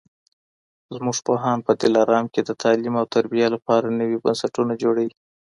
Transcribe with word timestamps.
زموږ 0.95 1.17
پوهان 1.27 1.57
په 1.67 1.71
دلارام 1.81 2.25
کي 2.33 2.41
د 2.43 2.51
تعلیم 2.61 2.95
او 3.01 3.05
تربیې 3.15 3.47
لپاره 3.55 3.95
نوي 3.99 4.17
بنسټونه 4.23 4.73
جوړوي. 4.83 5.11